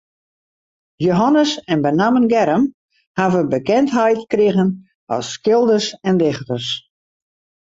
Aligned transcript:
Jehannes 1.03 1.51
en 1.75 1.81
benammen 1.85 2.25
Germ 2.31 2.63
hawwe 3.19 3.43
bekendheid 3.53 4.19
krigen 4.31 4.69
as 5.15 5.25
skilders 5.35 5.87
en 6.07 6.17
dichters. 6.23 6.67